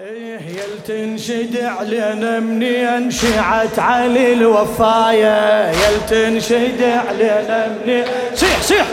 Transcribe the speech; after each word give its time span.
إيه 0.00 0.38
يل 0.38 0.82
تنشد 0.88 1.64
علينا 1.64 2.40
منين 2.40 3.10
شيعت 3.10 3.78
علي 3.78 4.32
الوفاية. 4.32 5.70
يل 5.70 6.06
تنشد 6.10 6.82
علينا 6.82 7.76
منين 7.86 8.04
صيح 8.34 8.62
صيح 8.62 8.86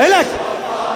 إلك. 0.00 0.26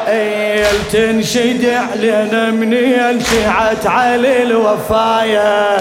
إيه 0.08 0.60
يل 0.60 0.78
تنشد 0.92 1.64
علينا 1.66 2.50
منين 2.50 3.20
شيعت 3.20 3.86
علي 3.86 4.42
الوفاية. 4.42 5.76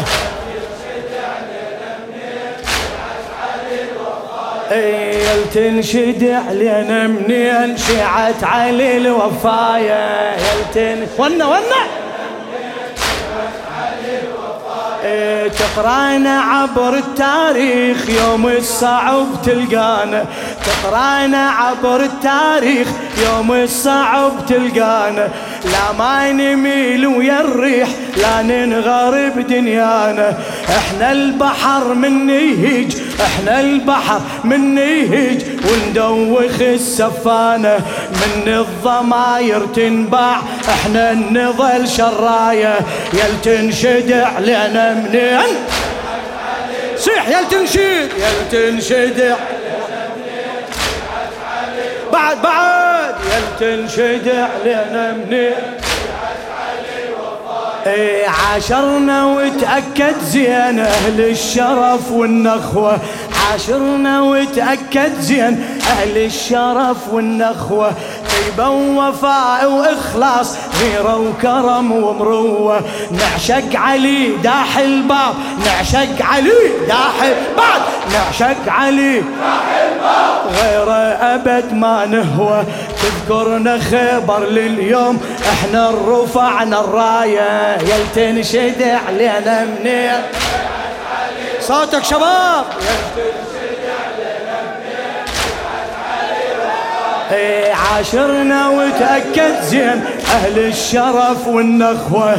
إيه 4.71 5.45
تنشد 5.53 6.23
علينا 6.49 7.07
منين 7.07 7.77
شيعت 7.77 8.43
علي 8.43 8.97
الوفاية. 8.97 10.31
يل 10.31 10.73
تن 10.73 11.07
ونا 11.17 11.45
ونا 11.45 11.96
تقرانا 15.49 16.41
عبر 16.41 16.93
التاريخ 16.97 18.09
يوم 18.09 18.47
الصعب 18.47 19.27
تلقانا. 19.45 20.25
تقرانا 20.65 21.49
عبر 21.49 22.01
التاريخ 22.01 22.87
يوم 23.25 23.51
الصعب 23.51 24.45
تلقانا. 24.47 25.29
لا 25.65 25.91
ما 25.99 26.31
نميل 26.31 27.07
ويا 27.07 27.41
الريح 27.41 27.89
لا 28.17 28.41
ننغرب 28.41 29.47
دنيانا. 29.47 30.37
إحنا 30.69 31.11
البحر 31.11 31.93
من 31.93 32.29
يهج 32.29 32.97
إحنا 33.21 33.59
البحر 33.59 34.21
من 34.43 34.77
يهج 34.77 35.41
وندوخ 35.71 36.61
السفانة 36.61 37.77
من 38.11 38.47
الضماير 38.47 39.65
تنباع 39.65 40.37
إحنا 40.69 41.13
نظل 41.13 41.87
شراية 41.87 42.79
يل 43.13 43.41
تنشد 43.43 44.11
علينا 44.11 44.93
منين؟ 44.93 45.55
صيح 46.97 47.27
يل 47.27 47.47
تنشد. 47.49 48.09
يل 48.17 48.49
تنشد. 48.51 49.35
بعد 52.13 52.41
بعد. 52.41 53.15
يل 53.25 53.59
تنشد 53.59 54.27
علينا 54.29 55.13
منين؟ 55.13 55.76
إيه 57.87 58.27
عاشرنا 58.27 59.25
وتأكد 59.25 60.19
زين 60.23 60.79
أهل 60.79 61.21
الشرف 61.21 62.11
والنخوة. 62.11 62.99
عاشرنا 63.51 64.21
وتأكد 64.21 65.19
زين 65.19 65.65
أهل 65.89 66.17
الشرف 66.17 66.97
والنخوة. 67.11 67.91
طيبة 68.37 68.69
ووفاء 68.69 69.71
وإخلاص 69.71 70.57
غيرة 70.81 71.17
وكرم 71.17 71.91
ومروة. 71.91 72.81
نعشق 73.11 73.79
علي 73.79 74.27
داح 74.43 74.77
الباب 74.77 75.35
نعشق 75.65 76.25
علي 76.25 76.71
داح 76.87 77.33
بعد 77.57 77.81
نعشق 78.13 78.71
علي 78.71 79.19
داح 79.19 79.67
الباب 79.83 80.41
غيره 80.61 80.93
أبد 81.35 81.73
ما 81.73 82.05
نهوى. 82.05 82.63
تذكرنا 83.01 83.79
خبر 83.79 84.45
لليوم 84.45 85.21
إحنا 85.49 85.91
رفعنا 86.07 86.79
الراية. 86.79 87.77
يل 87.77 88.05
تنشد 88.15 88.81
علينا 89.07 89.65
منين 89.65 90.21
صوتك 91.61 92.03
شباب. 92.03 92.65
إيه 93.17 93.56
عاشرنا 97.73 98.69
وتأكد 98.69 99.61
زين 99.61 100.05
أهل 100.33 100.59
الشرف 100.59 101.47
والنخوة. 101.47 102.35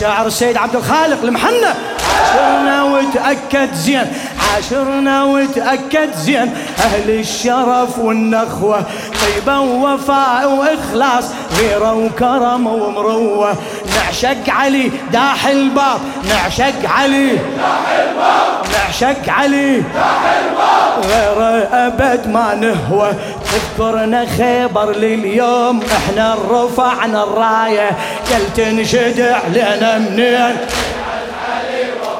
شاعر 0.00 0.26
السيد 0.26 0.56
عبد 0.56 0.76
الخالق 0.76 1.22
المحنة 1.22 1.74
عاشرنا 2.20 2.82
وتأكد 2.82 3.74
زين 3.74 4.12
عاشرنا 4.54 5.24
وتأكد 5.24 6.14
زين 6.16 6.54
أهل 6.78 7.10
الشرف 7.10 7.98
والنخوة 7.98 8.82
طيبة 9.22 9.60
ووفاء 9.60 10.50
وإخلاص 10.50 11.24
غيرة 11.58 11.94
وكرم 11.94 12.66
ومروة. 12.66 13.54
نعشق 13.96 14.48
علي 14.48 14.90
داح 15.12 15.46
الباب 15.46 16.00
نعشق 16.28 16.88
علي 16.88 17.28
داح 17.36 17.88
الباب 17.98 18.66
نعشق 18.72 19.32
علي 19.32 19.80
داح 19.80 20.22
الباب 20.40 21.04
غيره 21.10 21.68
أبد 21.72 22.28
ما 22.28 22.54
نهوى. 22.54 23.12
تذكرنا 23.44 24.26
خيبر 24.38 24.96
لليوم 24.96 25.80
إحنا 25.96 26.36
رفعنا 26.50 27.22
الراية 27.22 27.90
قل 28.30 28.52
تنشد 28.56 29.20
علينا 29.20 29.98
منين؟ 29.98 30.56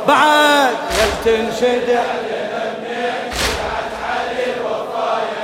بعد. 0.09 0.71
تنشد 1.25 1.99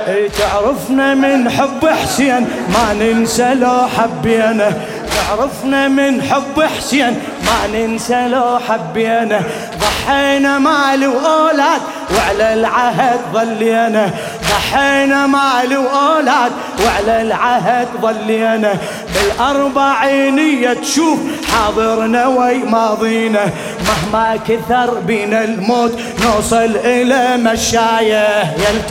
إي 0.07 0.29
تعرفنا 0.29 1.13
من 1.13 1.49
حب 1.49 1.87
حسين 1.87 2.47
ما 2.73 2.93
ننسى 2.93 3.53
لو 3.53 3.87
حبينا. 3.97 4.73
تعرفنا 5.15 5.87
من 5.87 6.21
حب 6.21 6.63
حسين 6.63 7.21
ما 7.51 7.67
ننسى 7.67 8.27
لو 8.27 8.59
حبينا. 8.69 9.41
ضحينا 9.79 10.59
مال 10.59 11.07
وأولاد 11.07 11.81
وعلى 12.15 12.53
العهد 12.53 13.19
ظلينا. 13.33 14.09
ضحينا 14.49 15.27
مال 15.27 15.77
وأولاد 15.77 16.51
وعلى 16.85 17.21
العهد 17.21 17.87
ظلينا. 18.01 18.73
بالاربعينيه 19.13 20.73
تشوف 20.73 21.19
حاضرنا 21.51 22.27
وي 22.27 22.57
ماضينا. 22.57 23.49
مهما 23.87 24.39
كثر 24.47 24.99
بينا 24.99 25.43
الموت 25.43 25.99
نوصل 26.25 26.75
إلى 26.83 27.37
مشاية. 27.37 28.41
يل 28.41 28.81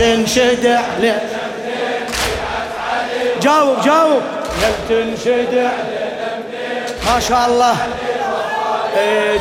عليه. 0.97 1.23
جاوب 3.43 3.81
جاوب. 3.85 4.23
يل 4.63 4.75
تنشد 4.89 5.71
ما 7.07 7.21
شاء 7.21 7.47
الله. 7.49 7.77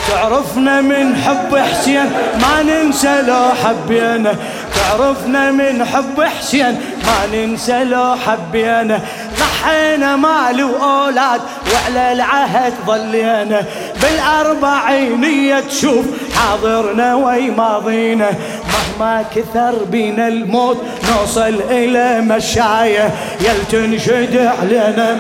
تعرفنا 0.07 0.81
من 0.81 1.15
حب 1.15 1.57
حسين 1.57 2.11
ما 2.41 2.63
ننسى 2.63 3.21
لو 3.21 3.45
حبينا. 3.63 4.35
تعرفنا 4.75 5.51
من 5.51 5.85
حب 5.85 6.23
حسين 6.23 6.81
ما 7.05 7.37
ننسى 7.37 7.83
لو 7.83 8.15
حبينا. 8.15 9.01
ضحينا 9.39 10.15
مال 10.15 10.63
وأولاد 10.63 11.41
وعلى 11.73 12.11
العهد 12.11 12.73
ظلينا. 12.87 13.63
بالاربعينيه 14.01 15.59
تشوف 15.59 16.05
حاضرنا 16.35 17.15
وي 17.15 17.49
ماضينا. 17.49 18.29
مهما 18.73 19.25
كثر 19.35 19.83
بينا 19.83 20.27
الموت 20.27 20.77
نوصل 21.09 21.55
إلى 21.69 22.21
مشاية. 22.21 23.11
يل 23.41 23.67
تنشد 23.71 24.51
علينا. 24.61 25.17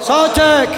صوتك! 0.00 0.68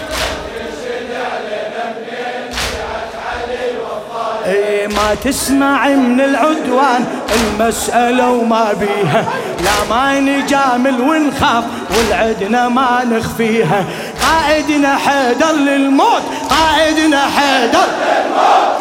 اي 4.47 4.87
ما 4.87 5.15
تسمع 5.25 5.89
من 5.89 6.21
العدوان 6.21 7.05
المسألة 7.37 8.31
وما 8.31 8.73
بيها. 8.73 9.25
لا 9.65 9.95
ما 9.97 10.21
نجامل 10.21 11.01
ونخاف 11.01 11.65
والعدنا 11.91 12.69
ما 12.69 13.05
نخفيها. 13.05 13.84
قائدنا 14.23 14.97
حيدر 14.97 15.53
للموت 15.53 16.23
قائدنا 16.51 17.21
حيدر. 17.37 17.87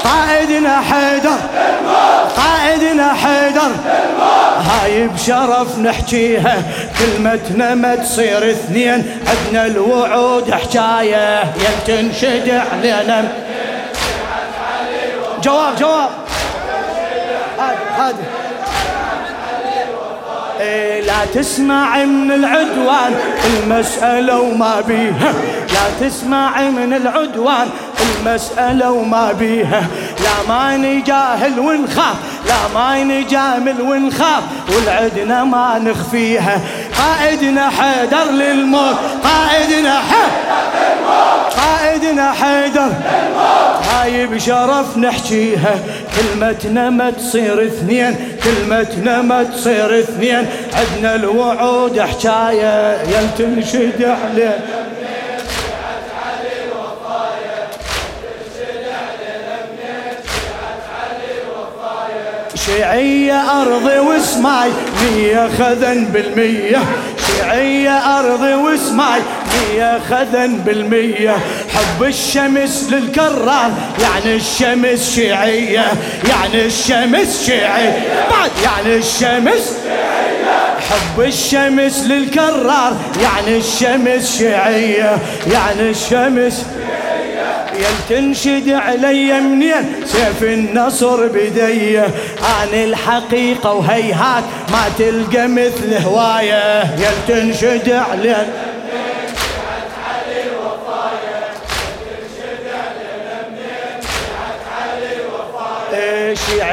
قائدنا 0.04 0.82
حيدر. 0.82 1.38
قائدنا 2.38 3.14
حيدر. 3.14 3.72
هاي 4.70 5.08
بشرف 5.08 5.80
نحكيها. 5.80 6.64
كلمتنا 7.00 7.76
ما 7.76 7.96
تصير 7.96 8.52
اثنين 8.52 9.06
عدنا 9.28 9.66
الوعود 9.66 10.52
حكاية. 10.52 11.44
يل 11.44 11.78
تنشد 11.88 12.62
علينا 12.72 13.45
جواب 15.46 15.76
جواب. 15.76 16.10
هذا 17.98 18.16
إيه 20.60 21.02
لا 21.02 21.26
تسمع 21.34 21.98
من 21.98 22.32
العدوان 22.32 23.16
المسألة 23.46 24.40
وما 24.40 24.82
بيها. 24.82 25.34
لا 25.74 26.08
تسمع 26.08 26.62
من 26.62 26.94
العدوان 26.94 27.70
المسألة 28.02 28.92
وما 28.92 29.32
بيها. 29.32 29.84
لا 30.20 30.48
ما 30.54 30.78
نجاهل 30.78 31.60
ونخاف 31.60 32.16
لا 32.48 32.68
ما 32.74 33.04
نجامل 33.04 33.82
ونخاف 33.82 34.44
والعدنا 34.70 35.44
ما 35.44 35.80
نخفيها. 35.80 36.60
قائدنا 36.98 37.70
حيدر 37.70 38.32
للموت 38.32 38.96
قائدنا 39.24 40.00
حيدر 40.00 40.66
للموت. 40.76 41.45
سيدنا 41.96 42.32
حيدر. 42.32 42.92
هاي 43.92 44.28
بشرف 44.28 44.98
نحجيها 44.98 45.76
كلمتنا 46.16 46.90
ما 46.90 47.12
تصير 47.12 47.66
اثنين 47.66 48.16
كلمتنا 48.44 49.22
ما 49.22 49.44
تصير 49.44 50.00
اثنين. 50.00 50.48
عدنا 50.74 51.16
الوعود 51.16 52.00
حكاية 52.00 52.98
يلتنشد 53.02 54.04
عليه. 54.04 54.60
شيعية 62.66 63.62
أرضي 63.62 64.00
واسماي 64.00 64.70
مية 65.02 65.50
خذن 65.60 66.06
بالمية. 66.06 66.80
شيعية 67.28 68.20
أرضي 68.20 68.54
واسماي 68.54 69.22
مية 69.54 70.00
خذن 70.10 70.58
بالمية. 70.66 71.36
حب 71.76 72.04
الشمس 72.04 72.88
للكرار 72.92 73.72
يعني 74.02 74.36
الشمس 74.36 75.16
شيعية 75.16 75.86
يعني 76.30 76.66
الشمس 76.66 77.46
شيعية. 77.46 78.04
بعد 78.32 78.52
يعني 78.64 78.96
الشمس 78.96 79.78
حب 80.90 81.22
الشمس 81.22 82.04
للكرار 82.04 82.96
يعني 83.22 83.58
الشمس 83.58 84.38
شيعية 84.38 85.18
يعني 85.52 85.90
الشمس 85.90 86.66
يل 87.74 87.96
تنشد 88.10 88.70
علي 88.70 89.42
منين 89.42 89.96
سيف 90.06 90.44
النصر 90.44 91.28
بدي. 91.28 92.00
عن 92.44 92.74
الحقيقة 92.74 93.74
وهيهات 93.74 94.44
ما 94.72 94.84
تلقى 94.98 95.48
مثل 95.48 95.94
هواية. 96.06 96.84
يل 96.84 97.18
تنشد 97.28 97.92
علي 97.92 98.48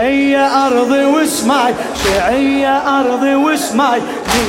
شيعية 0.02 0.66
أرضي 0.66 1.04
واسمعي 1.04 1.74
شيعية 2.04 3.00
أرضي 3.00 3.34
واسمعي. 3.34 4.00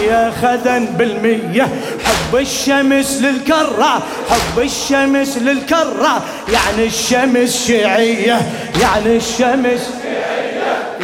مية 0.02 0.32
خذن 0.42 0.86
بالمية 0.86 1.64
حب 2.06 2.36
الشمس 2.36 3.22
للكرة 3.22 4.04
حب 4.30 4.60
الشمس 4.60 5.38
للكرة. 5.38 6.24
يعني 6.54 6.86
الشمس 6.86 7.66
شيعية 7.68 8.42
يعني 8.82 9.18
الشمس 9.18 9.90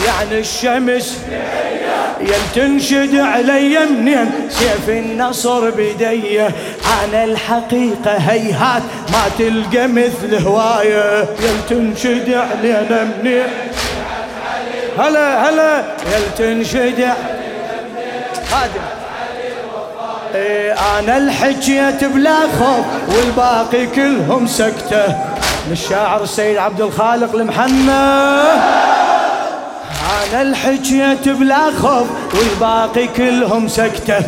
يعني 0.06 0.40
الشمس 0.40 1.18
يل 2.22 2.34
تنشد 2.56 3.16
علي 3.16 3.80
منين 3.86 4.32
سيف 4.50 4.90
النصر 4.90 5.70
بدي 5.70 6.42
أنا 7.04 7.24
الحقيقة 7.24 8.18
هيهات 8.18 8.84
ما 9.12 9.24
تلقى 9.40 9.88
مثل 9.88 10.48
هواية. 10.48 11.22
يل 11.22 11.60
تنشد 11.70 12.34
علينا 12.34 13.12
منين 13.24 13.44
هلا 15.00 15.50
هلا. 15.50 15.84
يل 16.14 16.36
تنشد 16.38 17.10
خادم. 18.52 18.86
إيه 20.36 20.76
أنا 21.00 21.18
الحجيت 21.18 22.04
بلا 22.04 22.40
خوف 22.60 22.86
والباقي 23.16 23.88
كلهم 23.88 24.48
سكتة. 24.48 25.16
للشاعر 25.70 26.24
السيد 26.24 26.58
عبد 26.58 26.82
الخالق 26.82 27.36
المحنى 27.36 27.92
أنا 30.32 30.42
الحجيت 30.42 31.30
بلا 31.30 31.72
خوف 31.82 32.08
والباقي 32.34 33.08
كلهم 33.08 33.68
سكتة. 33.68 34.20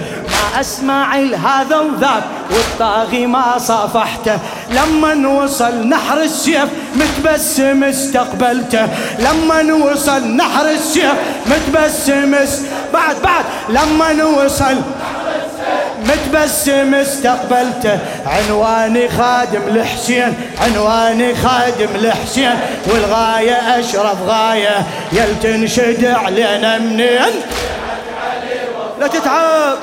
ما 0.53 0.59
أسمع 0.59 1.15
هذا 1.15 1.79
وذاك 1.79 2.23
والطاغي 2.51 3.25
ما 3.25 3.57
صافحته. 3.57 4.39
لما 4.69 5.27
وصل 5.27 5.87
نحر 5.87 6.21
السيف 6.21 6.65
متبسم 6.95 7.83
استقبلته. 7.83 8.87
لما 9.19 9.73
وصل 9.73 10.35
نحر 10.35 10.69
السيف 10.69 11.13
متبسم 11.45 12.35
بعد 12.93 13.15
بعد. 13.23 13.45
لما 13.69 14.23
وصل 14.23 14.75
متبسم 16.05 16.95
استقبلته. 16.95 17.99
عنواني 18.25 19.09
خادم 19.09 19.61
لحسين 19.69 20.33
عنواني 20.61 21.35
خادم 21.35 21.89
لحسين 21.95 22.59
والغاية 22.87 23.79
أشرف 23.79 24.17
غاية 24.27 24.85
يل 25.11 25.39
تنشد 25.43 26.05
علينا 26.05 26.77
منين؟ 26.77 27.33
لا 28.99 29.07
تتعب. 29.07 29.77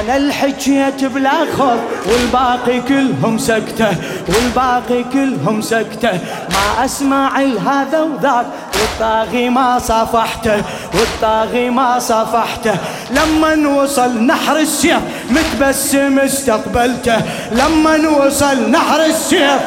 أنا 0.00 0.16
الحكيت 0.16 1.04
بلا 1.04 1.30
خوف 1.58 1.80
والباقي 2.06 2.80
كلهم 2.80 3.38
سكتة 3.38 3.88
والباقي 4.28 5.04
كلهم 5.12 5.62
سكتة. 5.62 6.12
ما 6.50 6.84
أسمع 6.84 7.40
هذا 7.40 8.00
وذاك 8.00 8.46
والطاغي 8.74 9.48
ما 9.48 9.78
صافحته 9.78 10.62
والطاغي 10.94 11.70
ما 11.70 11.98
صافحته. 11.98 12.74
لما 13.10 13.68
وصل 13.68 14.26
نحر 14.26 14.56
السيف 14.56 15.00
متبسم 15.30 16.18
استقبلته. 16.18 17.16
لما 17.52 18.08
وصل 18.08 18.70
نحر 18.70 19.04
السيف 19.04 19.60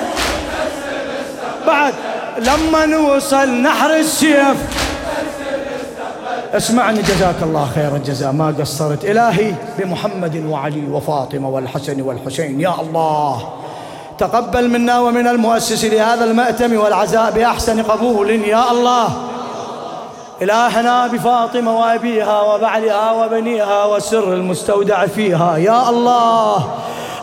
بعد 1.67 1.93
لما 2.39 2.97
وصل 2.97 3.61
نحر 3.61 3.95
السيف 3.95 4.57
اسمعني 6.53 7.01
جزاك 7.01 7.35
الله 7.43 7.65
خير 7.75 7.95
الجزاء 7.95 8.31
ما 8.31 8.55
قصرت. 8.59 9.05
إلهي 9.05 9.53
بمحمد 9.79 10.45
وعلي 10.49 10.87
وفاطمة 10.91 11.49
والحسن 11.49 12.01
والحسين. 12.01 12.61
يا 12.61 12.81
الله 12.81 13.49
تقبل 14.17 14.69
منا 14.69 14.99
ومن 14.99 15.27
المؤسس 15.27 15.85
لهذا 15.85 16.25
المأتم 16.25 16.77
والعزاء 16.77 17.31
بأحسن 17.31 17.81
قبول. 17.81 18.29
يا 18.29 18.71
الله 18.71 19.09
إلهنا 20.41 21.07
بفاطمة 21.07 21.79
وأبيها 21.79 22.41
وبعلها 22.41 23.11
وبنيها 23.11 23.85
والسر 23.85 24.33
المستودع 24.33 25.05
فيها. 25.07 25.57
يا 25.57 25.89
الله 25.89 26.67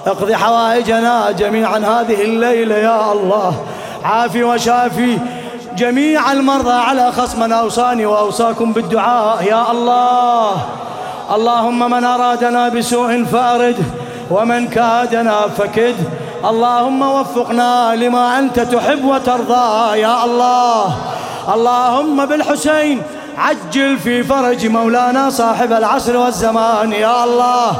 اقضي 0.06 0.37
حوائجنا 0.37 1.31
جميعا 1.31 1.79
هذه 1.79 2.22
الليلة. 2.22 2.75
يا 2.75 3.12
الله 3.12 3.55
عافي 4.05 4.44
وشافي. 4.44 5.19
جميع 5.76 6.32
المرضى 6.32 6.73
على 6.73 7.12
خصم 7.12 7.52
أوصاني 7.52 8.06
وأوصاكم 8.06 8.73
بالدعاء. 8.73 9.44
يا 9.44 9.70
الله 9.70 10.50
اللهم 11.34 11.90
من 11.90 12.05
أرادنا 12.05 12.69
بسوء 12.69 13.25
فأرد 13.25 13.76
ومن 14.31 14.69
كادنا 14.69 15.40
فكد. 15.58 15.96
اللهم 16.44 17.02
وفقنا 17.02 17.94
لما 17.96 18.38
أنت 18.38 18.61
تحب 18.61 19.05
وترضى. 19.05 19.99
يا 19.99 20.25
الله 20.25 20.96
اللهم 21.55 22.26
بالحسين 22.26 23.02
عجل 23.38 23.99
في 23.99 24.25
فرج 24.25 24.67
مولانا 24.67 25.31
صاحب 25.31 25.72
العصر 25.72 26.17
والزمان. 26.17 26.93
يا 26.93 27.25
الله 27.25 27.76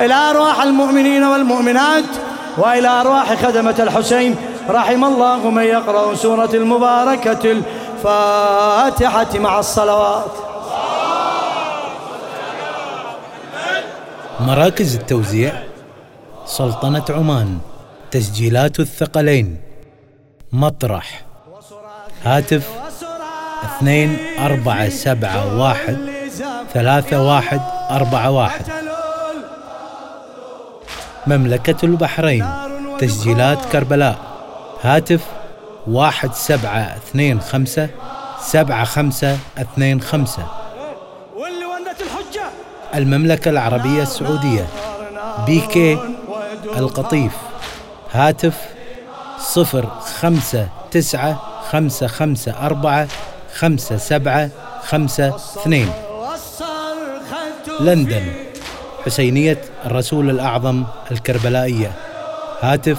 إلى 0.00 0.14
أرواح 0.14 0.62
المؤمنين 0.62 1.24
والمؤمنات 1.24 2.10
وإلى 2.58 2.88
أرواح 2.88 3.34
خدمة 3.34 3.74
الحسين. 3.78 4.36
رحم 4.70 5.04
الله 5.04 5.50
من 5.50 5.62
يقرأ 5.62 6.14
سورة 6.14 6.50
المباركة 6.54 7.52
الفاتحة 7.52 9.38
مع 9.38 9.58
الصلوات. 9.58 10.32
مراكز 14.40 14.96
التوزيع 14.96 15.52
سلطنة 16.46 17.04
عمان 17.10 17.58
تسجيلات 18.10 18.80
الثقلين 18.80 19.60
مطرح. 20.52 21.24
هاتف 22.24 22.68
اثنين 23.64 24.16
أربعة 24.38 24.88
سبعة 24.88 25.58
واحد 25.58 25.98
ثلاثة 26.74 27.22
واحد 27.22 27.60
أربعة 27.90 28.30
واحد. 28.30 28.64
مملكة 31.26 31.84
البحرين 31.84 32.46
تسجيلات 32.98 33.64
كربلاء. 33.72 34.27
هاتف 34.82 35.20
واحد 35.86 36.34
سبعة 36.34 36.78
اثنين 36.78 37.40
خمسة 37.40 37.88
سبعة 38.40 38.84
خمسة 38.84 39.38
اثنين 39.58 40.00
خمسة. 40.00 40.46
المملكة 42.94 43.48
العربية 43.50 44.02
السعودية 44.02 44.66
بي 45.46 45.60
كي 45.60 45.98
القطيف. 46.76 47.32
هاتف 48.12 48.68
صفر 49.38 49.86
خمسة 50.20 50.68
تسعة 50.90 51.40
خمسة 51.70 52.06
خمسة 52.06 52.66
أربعة 52.66 53.08
خمسة 53.54 53.96
سبعة 53.96 54.50
خمسة 54.82 55.36
اثنين. 55.36 55.92
لندن. 57.80 58.32
حسينية 59.06 59.62
الرسول 59.86 60.30
الأعظم 60.30 60.84
الكربلائية. 61.10 61.92
هاتف 62.60 62.98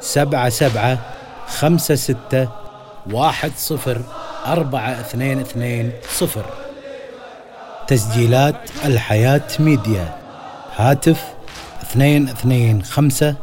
سبعة 0.00 0.48
سبعة 0.48 0.98
خمسة 1.58 1.94
ستة 1.94 2.48
واحد 3.10 3.52
صفر 3.56 4.02
أربعة 4.46 4.90
اثنين 5.00 5.40
اثنين 5.40 5.92
صفر. 6.12 6.44
تسجيلات 7.86 8.54
الحياة 8.84 9.42
ميديا. 9.58 10.14
هاتف 10.76 11.24
اثنين 11.82 12.28
اثنين 12.28 12.82
خمسة 12.82 13.34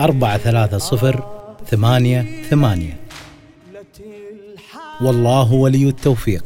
أربعة 0.00 0.38
ثلاثة 0.38 0.78
صفر 0.78 1.24
ثمانية 1.70 2.42
ثمانية. 2.50 2.96
والله 5.00 5.52
ولي 5.52 5.88
التوفيق. 5.88 6.44